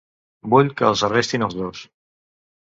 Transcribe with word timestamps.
Vull 0.53 0.71
que 0.79 0.87
els 0.87 1.03
arrestin 1.09 1.47
als 1.49 1.59
dos. 1.61 1.85